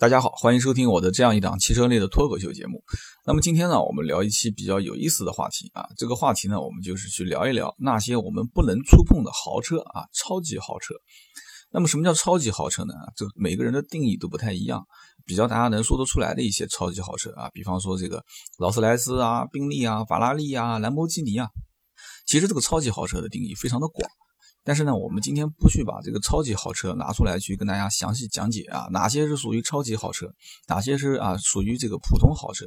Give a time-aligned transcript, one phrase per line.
[0.00, 2.84] 大家好，欢迎收听我的这样一档汽车类的脱口秀节目。
[3.26, 5.88] 那么今天呢，我们聊一期比较有意思的话题啊。
[5.96, 10.94] 这个话题呢，我们就是去聊一聊那些我们不能触碰的豪车啊，超级豪车。
[11.72, 12.94] 那么什么叫超级豪车呢？
[13.16, 14.86] 这每个人的定义都不太一样。
[15.26, 18.24] 比较大家能说得出来的一些超级豪车啊，比方说这个
[18.60, 21.48] 劳斯莱斯啊、宾利啊、法拉利啊、兰博基尼啊。
[22.24, 24.08] 其实这个超级豪车的定义非常的广。
[24.68, 30.26] 但是呢，我们今天不去把这个超级豪车拿出来去跟大家详细讲解啊，哪些是属于超级豪车，
[30.66, 32.66] 哪些是啊属于这个普通豪车。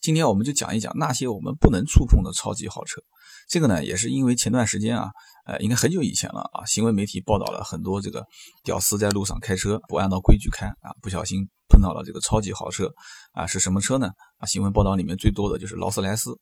[0.00, 3.02] 今天我们就讲一讲那些我们不能触碰的超级豪车。
[3.48, 5.10] 这个呢，也是因为前段时间啊，
[5.46, 8.24] 呃，应该很久以前了啊，新闻媒体报道了很多这个
[8.62, 12.90] 屌丝在路上开车不按照规矩开啊，不小心碰到了这个超级豪车
[13.32, 14.08] 啊，是什么车呢？
[14.38, 16.38] 啊，新闻报道里面最多的就是劳斯莱斯。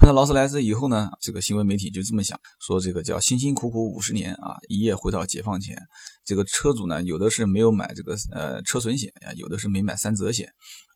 [0.00, 5.76] 碰到劳斯莱斯以后呢，这个新闻媒体就这么想，说这个叫辛辛苦苦五十年啊，一夜回到解放前。
[6.24, 10.48] 这个车主呢，有的是没有买这个呃车损险呀，有的是没买三责险。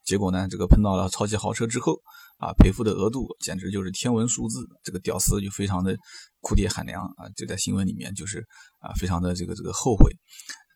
[0.05, 1.99] 结果呢，这个碰到了超级豪车之后
[2.43, 4.67] 啊，赔付的额度简直就是天文数字。
[4.83, 5.95] 这个屌丝就非常的
[6.41, 8.39] 哭爹喊娘啊，就在新闻里面就是
[8.79, 10.11] 啊，非常的这个这个后悔。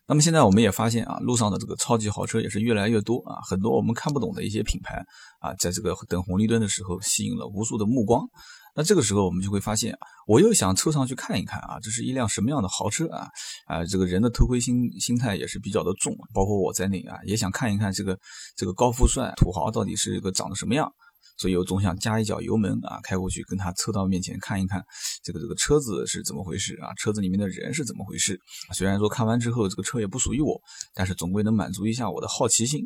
[0.06, 5.04] 那么现在我们也发现啊，路上的这个超级豪车也是越来越多啊，很多我们看不懂的一些品牌
[5.40, 8.26] 啊，在这个等红绿灯的时候吸引了无数的目光。
[8.74, 9.94] 那这个时候我们就会发现，
[10.26, 13.26] 我又想凑上去看一看啊，这是一辆什么样的豪车啊？
[13.66, 18.18] 啊，这个人的偷窥心心态也是比较的重，包括我在内啊，也想看一看这个
[18.56, 20.90] 这个高富帅土豪到底是一个长得什么样。
[21.38, 24.84] 所以我总想加一脚油门啊，开过去跟他凑到面前看一看，
[25.22, 26.92] 这个这个车子是怎么回事啊？
[26.94, 28.38] 车子里面的人是怎么回事？
[28.74, 30.60] 虽然说看完之后这个车也不属于我，
[30.94, 32.82] 但是总归能满足一下我的好奇心。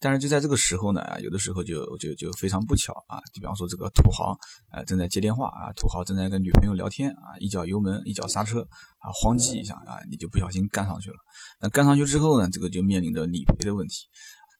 [0.00, 4.36] 但是就在这个时候呢，有的时候就就就非常不巧啊，比方说这个土豪
[4.70, 8.60] 啊正在接电话啊，土豪正在跟女朋友聊天啊，一脚油门一脚刹车
[8.98, 11.16] 啊，慌记一下啊，你就不小心干上去了。
[11.58, 14.04] 那干上去之后呢，这个就面临着理赔的问题。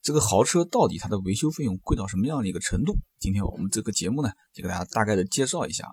[0.04, 2.98] 这个豪车到底它的维修费用贵到什么样的一个程度？
[3.18, 5.86] 今天我们这个节目呢，就给大家大概的介绍一下。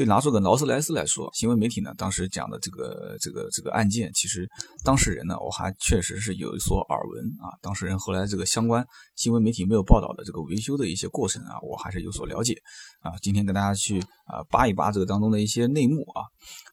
[0.00, 4.48] 就拿出个劳斯莱斯来说，新闻媒体呢当时讲的这个这个这个案件，其实
[4.82, 7.52] 当事人呢我还确实是有所耳闻啊。
[7.60, 8.82] 当事人后来这个相关
[9.14, 12.54] 新闻媒体没有报道的这个维修的一些过程啊，我还是有所了解
[13.00, 13.12] 啊。
[13.20, 16.24] 今天跟大家去啊扒一扒这个当中的一些内幕啊。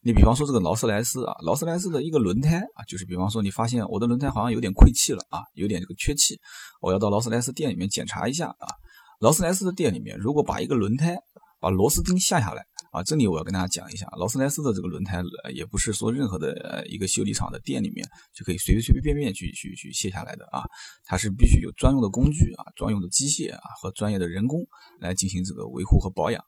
[0.02, 6.40] 你比方说这个劳斯莱斯啊，劳斯莱斯的一个轮胎啊，就是比方说你发现我的轮胎好像有点溃气了啊，有点这个缺气，
[6.80, 8.72] 我要到劳斯莱斯店里面检查一下啊。
[9.20, 11.18] 劳斯莱斯的店里面，如果把一个轮胎
[11.60, 12.64] 把螺丝钉下下来。
[12.92, 15.22] 啊，这里我要跟大家讲一下，劳斯莱斯的这个轮胎
[15.54, 20.64] 也不是说任何的一个修理厂的店里面就可以随随便便去去去卸下来的啊，
[21.04, 24.66] 它是必须有专用的工具啊、专用的机械啊和专业的人工
[25.00, 26.44] 来进行这个维护和保养。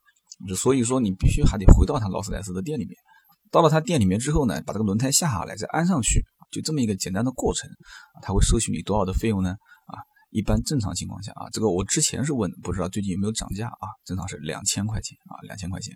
[0.55, 2.95] 所以说你必须还得回到他劳斯莱斯的店里面，
[3.51, 7.69] 到了他店里面之后呢，把这个轮胎下下来再安上去，就这么一个简单的过程，
[8.21, 9.55] 他会收取你多少的费用呢？
[10.29, 13.87] 一般正常情况下啊，这个我之前是问，不知道最近有没有涨价啊？
[14.05, 15.95] 正常是两千块钱啊，两千块钱。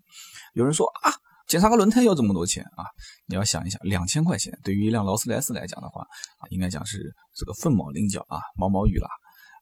[0.54, 1.12] 有人说啊，
[1.48, 2.86] 检查个轮胎要这么多钱啊？
[3.28, 9.08] 你要想一想，两千块钱对于一辆劳斯莱斯来讲的话啊，应该讲是这个凤毛麟角啊，毛毛雨啦。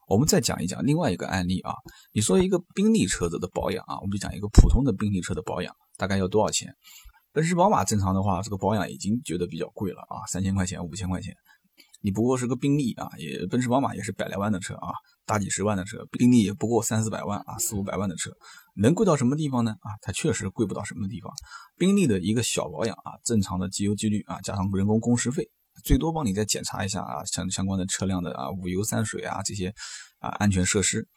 [0.07, 1.73] 我们再讲一讲另外一个案例啊，
[2.13, 6.73] 你说一个宾利车子的保养啊，我们就讲一个普通的宾利车的保养，大概要多少钱？
[7.33, 11.33] 奔驰、宝马正常的话，这个保养已经觉得比较贵了啊，三千块钱、五千块钱。
[12.01, 14.89] 你不过是个宾利啊，也奔驰、宝马也是百来万的车啊，
[15.25, 18.31] 大几十万的车，宾利也不过三四百万啊，四五百万的车，
[18.75, 19.72] 能贵到什么地方呢？
[19.81, 21.31] 啊，它确实贵不到什么地方。
[21.78, 25.50] 宾利的一个小保养啊，正常的机油机滤啊，加上人工工时费，
[25.84, 29.73] 最多帮你再检查一下啊，相相关的车辆的啊五油三水啊这些
[30.19, 31.07] 啊安全设施，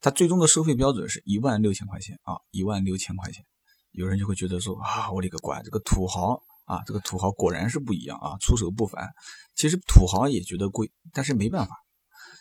[0.00, 3.44] 它最终的收费标准是一万六千块钱啊，一万六千块钱。
[3.90, 6.40] 有人就会觉得说啊，我勒个乖，这个土豪。
[6.64, 9.08] 啊，这个土豪果然是不一样啊，出手不凡。
[9.54, 11.74] 其实土豪也觉得贵，但是没办法，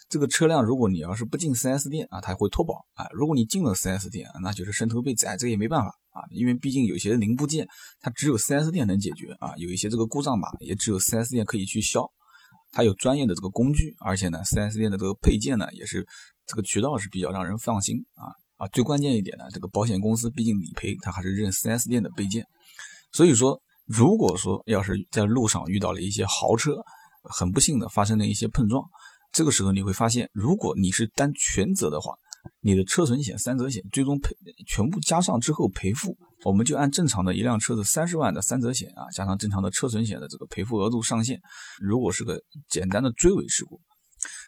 [0.09, 3.07] 这个车辆如果你要是不进 4S 店啊，它会脱保啊。
[3.11, 6.23] 如果你进了 4S 店，那就是伸头被宰，这个也没办法啊。
[6.31, 7.67] 因为毕竟有些零部件
[7.99, 12.09] 它只有 4S 店能解决啊，有一些这个故障码也只有 4S 店可以去销，
[12.71, 16.07] 它有专业的这个工具，而且呢，4S 店的这个配件呢也是
[16.45, 18.67] 这个渠道是比较让人放心啊啊。
[18.69, 22.47] 最关键一点呢，这个保险公司毕竟理赔，它还是认 4S 店的备件，
[23.11, 23.61] 所以说。
[23.85, 26.83] 如果说要是在路上遇到了一些豪车，
[27.23, 28.83] 很不幸的发生了一些碰撞，
[29.31, 32.13] 这个时候你会发现，如果你是担全责的话，
[32.59, 34.35] 你的车损险、三责险最终赔
[34.67, 41.39] 全部加上之后赔付，我们就按正常的一辆车子三十万的三责险啊，加上正常的车损险的这个赔付额度上限，
[41.79, 43.79] 如果是个简单的追尾事故，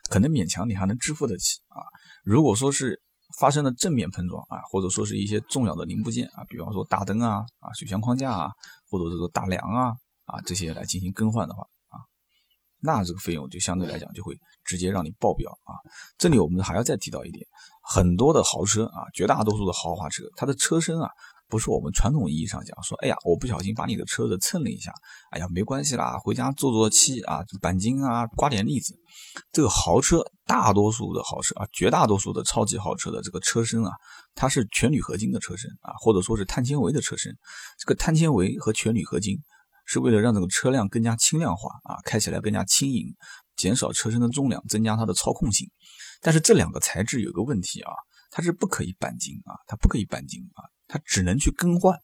[0.09, 1.79] 可能勉强你还能支付得起啊。
[2.23, 3.01] 如果说是
[3.37, 8.51] 发生了正面碰撞啊，或者说是一些重要的零部件啊，比方说大灯啊、啊水箱框架啊，
[8.89, 9.93] 或者这个大梁啊
[10.25, 11.99] 啊这些来进行更换的话啊，
[12.79, 15.75] 那这个费用就相对来讲就会直接让你爆表啊。
[16.17, 17.45] 这里我们还要再提到一点，
[17.81, 21.09] 很多的豪车啊，绝大多数的豪华车，它的车身啊。
[21.47, 24.91] 不是我们传统意义上讲说，哎呀，我不小心把你的车子蹭了一下，
[25.31, 28.95] 哎呀，没关系啦，回家做做漆啊，钣金啊，刮点腻子。
[29.51, 33.91] 这个豪车，大多数的豪车啊，绝大多数的超级豪车的这个车身啊，
[34.33, 37.35] 它是全铝合金的车身啊，或者说是碳纤维的车身。
[37.77, 39.37] 这个碳纤维和全铝合金
[39.85, 43.05] 是为了让这个车辆更加轻量化啊，开起来更加轻盈，
[43.55, 45.69] 减少车身的重量，增加它的操控性。
[46.21, 47.91] 但是这两个材质有个问题啊，
[48.31, 50.65] 它是不可以钣金啊，它不可以钣金啊。
[50.87, 51.97] 它只能去更换，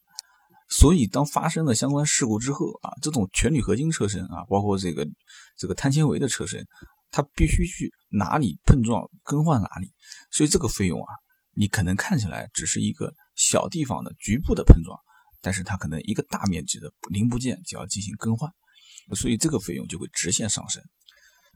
[0.69, 5.07] 所以当发生了相关事故之后啊，这种全铝合金车身啊，包括这个
[5.57, 6.65] 这个碳纤维的车身，
[7.11, 9.91] 它必须去哪里碰撞更换哪里，
[10.31, 11.13] 所以这个费用啊，
[11.53, 14.97] 你可能看起来只是一个小地方的局部的碰撞，
[15.41, 18.51] 但是它可能一个大面积的零部件就要进行更换，
[19.15, 20.81] 所以这个费用就会直线上升。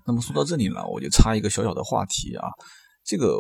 [0.06, 2.50] 那么说到这里呢，我就插一个小小的话题啊，
[3.04, 3.40] 这个。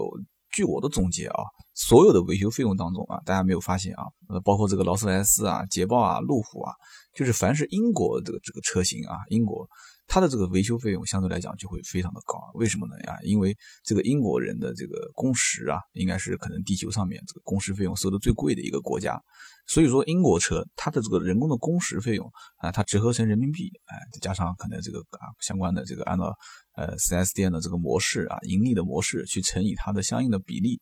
[0.55, 1.43] 据我的总结啊，
[1.73, 4.03] 所有的维修费用当中啊，大家没有发现啊，
[4.41, 6.71] 包括这个劳斯莱斯啊、捷豹啊、路虎啊，
[7.13, 9.67] 就是凡是英国这个这个车型啊，英国。
[10.07, 13.17] 它的这个维修费用相对来讲就会非常的高，为什么呢呀？
[13.23, 19.19] 因为这个英国人的这个工时啊，应该是可能地球上面这个工时费用收的最贵的一个国家，
[19.67, 26.33] 所以说英国车它的这个人工的工时费用啊，它折合成人民币，哎，再加上可能这个啊相关的这个按照
[26.75, 30.79] 呃 4S 店的这个模式啊，盈利的模式去乘以它的相应的比例，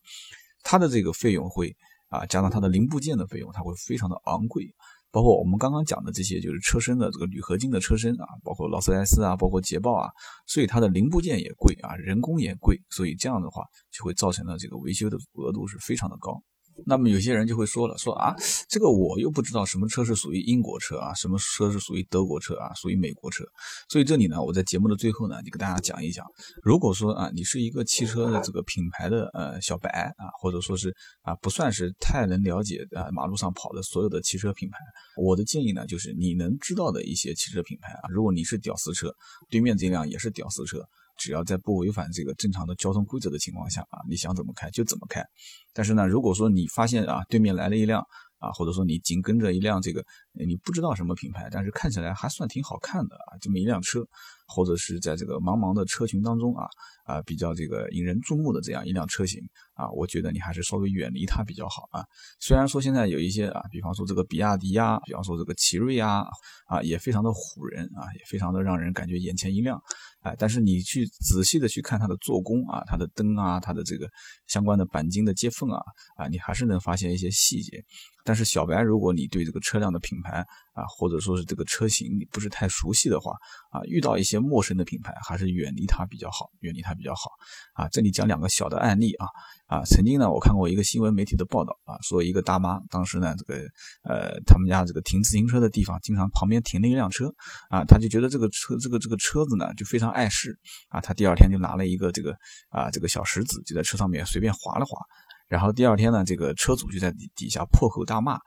[0.62, 1.74] 它的这个费用会
[2.08, 4.74] 啊加上它的零部件的费用，它会非常的昂贵。
[5.14, 10.10] 包括我们刚刚讲的这些，就是车身的这个铝合金的车身啊，包括劳斯莱斯啊，包括捷豹啊，
[10.44, 13.62] 所以它的零部件也贵啊，人工也贵，所以这样的话
[13.92, 16.42] 就会造成了这个维修的额度是非常的高。
[16.86, 18.34] 那么有些人就会说了，说啊，
[18.68, 23.44] 这个我又不知道什么车是属于英国车啊，什么车是属于德国车啊，属于美国车。
[23.88, 26.26] 所以这里呢，我在节目的最后呢，就给大家讲一讲，
[26.62, 34.78] 如果说啊，你是一个汽车的这个品牌的呃小白啊，或者说是啊不算是太能了解啊马路上跑的所有的汽车品牌，
[35.16, 39.14] 我的建议呢，就是你能知道的一些汽车品牌啊，如果你是屌丝车，
[39.48, 40.84] 对面这辆也是屌丝车。
[41.16, 45.24] 只要在不违反这个正常的交通规则的情况下啊，你想怎么开就怎么开。
[45.72, 48.00] 但是呢，如果说你发现啊，对面来了一辆
[48.38, 50.04] 啊，或者说你紧跟着一辆这个
[50.46, 54.04] 你不知道什么品牌，但是看起来还算挺好看的啊，这么一辆车，
[54.46, 56.66] 或者是在这个茫茫的车群当中啊
[57.04, 59.40] 啊比较这个引人注目的这样一辆车型
[59.74, 62.04] 啊，我觉得你还是稍微远离它比较好啊。
[62.40, 66.24] 虽然说现在有一些啊，比方说这个比亚迪呀，比方说这个奇瑞呀
[66.66, 69.80] 啊，也非常的唬人啊，也非常的让人感觉眼前一亮。
[70.22, 74.08] 哎，但是你去仔细的去看它的做工啊，它的灯啊，它的这个
[74.46, 75.82] 相关的钣金的接缝啊，
[76.16, 77.84] 啊，你还是能发现一些细节。
[78.24, 83.32] 但是小白，如果你对这个车辆的品牌啊，或者说是这个车型你不是太熟悉的话
[83.70, 87.30] 啊，遇到一些陌生的品牌，还是远离它比较好，远离它比较好。
[87.74, 89.26] 啊，这里讲两个小的案例啊
[89.66, 93.54] 啊，曾经呢，我看过一个新闻媒体的报道啊，说一个大妈当时呢，这个
[94.02, 97.32] 呃，他们家这个停自行车的地方，经常旁边停了一辆车
[97.68, 102.34] 啊，他就觉得这个车这个这个车子呢，就非常碍事啊，他第二天就拿了一个这个
[102.70, 104.98] 啊这个小石子，就在车上面随便划了划。
[105.46, 108.38] 然后第二天呢，这个车主就在底底下破口大骂，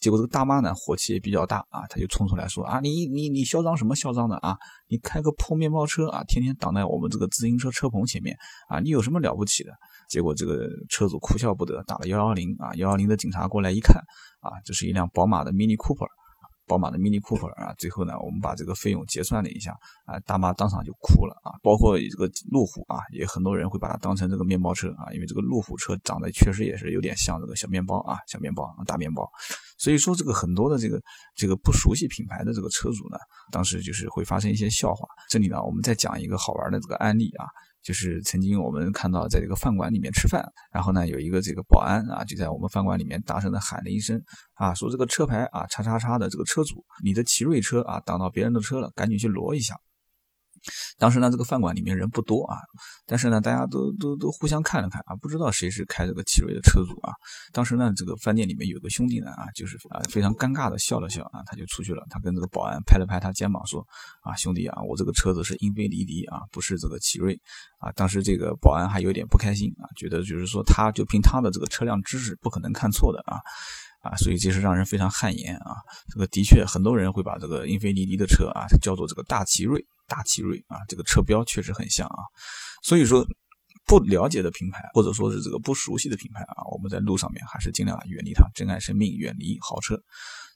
[0.00, 4.56] 结果这个大妈呢火气也比较大啊，她就冲出来说啊，你你你嚣张什么嚣张的啊？
[4.88, 8.36] 你开个破面包车啊，天天挡在我们这个自行车车棚前面
[8.68, 9.72] 啊，你有什么了不起的？
[10.08, 13.96] 结果这个车主哭笑不得，打了幺幺零啊，幺幺零的警察过来一看
[14.40, 16.06] 啊，这是一辆宝马的 Mini Cooper。
[16.68, 19.72] 宝马的 Mini Cooper 啊，最后呢，我们把这个费用结算了一下
[20.04, 21.56] 啊，大妈当场就哭了啊。
[21.62, 29.28] 包括这个路虎啊，也很多人会把它当成这个面包车啊，因为这个路虎车长得确实也是有点像这个小面包啊，小面包大面包。
[29.78, 31.00] 所以说这个很多的这个
[31.34, 33.16] 这个不熟悉品牌的这个车主呢，
[33.50, 35.08] 当时就是会发生一些笑话。
[35.28, 37.46] 这里呢，我们再讲一个好玩的这个案例啊。
[37.82, 44.22] 就是曾经我们看到，在这个饭馆里面吃饭，然后呢，有一个这个保安啊，就在我们饭馆里面大声的喊了一声
[44.54, 49.74] 啊，说这个车牌啊，叉叉叉的这个车主，你的奇瑞车啊挡到别人的车了，赶紧去挪一下。
[50.98, 52.56] 当时呢，这个饭馆里面人不多啊，
[53.06, 57.12] 但是呢，大家都都都互相看了看啊，不知道谁是开这个奇瑞的车主啊。
[57.52, 62.04] 当时呢，这个饭店里面有个兄弟呢啊，就是啊非常尴尬的笑了笑啊，他就出去了。
[62.10, 63.86] 他跟这个保安拍了拍他肩膀说
[64.22, 67.38] ：“啊，兄弟啊，我这个车子是英菲尼迪啊，不是这个奇瑞
[67.78, 73.38] 啊。”当时这个保安还有点不开心啊，觉得就是说他就凭他的这个车辆知识不可能看错的啊。
[74.00, 75.74] 啊，所以这是让人非常汗颜啊！
[76.08, 82.24] 这个的确，很多人会把这个英菲尼迪的车啊叫做这个大奇瑞，大奇瑞啊，这个车标确实很像啊。
[82.82, 83.24] 所以说，
[83.86, 89.96] 不了解的品牌或者说是这个不熟悉的品牌啊，我们在路上面还是尽量远离它，珍爱生命，远离豪车。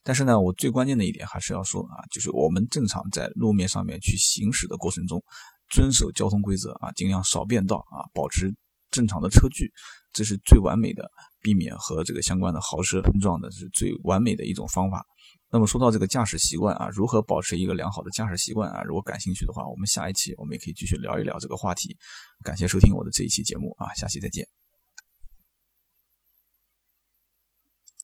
[0.02, 5.22] 但是呢，我最关键的一点还是要说啊，就是我们正常在路面上面去行驶的过程中，
[5.68, 8.52] 遵守交通规则啊，尽量少变道啊，保持
[8.90, 9.72] 正常的车距，
[10.12, 11.08] 这是最完美的
[11.42, 15.04] 避免和这个相关的豪车碰撞的是最完美的一种方法。
[15.50, 18.82] 那么说到这个驾驶习惯啊，如何保持一个良好的驾驶习惯啊？
[18.84, 21.94] 如果感兴趣的话，我们下一期我们也可以继续聊一聊这个话题。
[22.42, 24.61] 感谢收听我的这一期节目啊，下期再见。